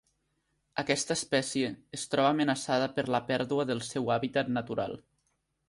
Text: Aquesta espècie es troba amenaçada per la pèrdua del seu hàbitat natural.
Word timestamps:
Aquesta 0.83 1.17
espècie 1.19 1.69
es 1.99 2.07
troba 2.15 2.33
amenaçada 2.37 2.89
per 2.97 3.05
la 3.17 3.21
pèrdua 3.29 3.69
del 3.73 3.85
seu 3.93 4.13
hàbitat 4.17 4.53
natural. 4.59 5.01